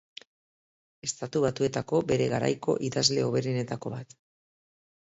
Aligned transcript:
Estatu 1.07 1.43
Batuetako 1.43 2.01
bere 2.13 2.31
garaiko 2.33 2.77
idazle 2.91 3.31
hoberenetako 3.31 3.97
bat. 3.99 4.21